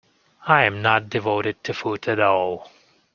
I 0.47 0.63
am 0.63 0.81
not 0.81 1.11
devoted 1.11 1.63
to 1.65 1.75
food 1.75 2.07
at 2.07 2.19
all. 2.19 2.71